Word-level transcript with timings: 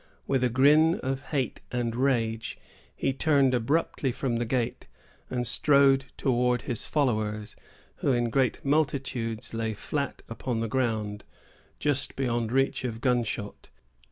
With 0.25 0.43
a 0.43 0.49
grin 0.49 0.95
of 1.03 1.25
hate 1.25 1.61
and 1.71 1.95
rage, 1.95 2.57
he 2.95 3.13
turned 3.13 3.53
abruptly 3.53 4.11
from 4.11 4.37
the 4.37 4.45
gate, 4.45 4.87
and 5.29 5.45
strode 5.45 6.05
towards 6.17 6.63
his 6.63 6.87
followers, 6.87 7.55
who, 7.97 8.11
in 8.11 8.31
great 8.31 8.65
multitudes, 8.65 9.53
lay 9.53 9.75
flat 9.75 10.23
upon 10.27 10.59
the 10.59 10.67
ground, 10.67 11.23
just 11.77 12.15
beyond 12.15 12.51
reach 12.51 12.83
of 12.83 12.99
gunshot. 12.99 13.69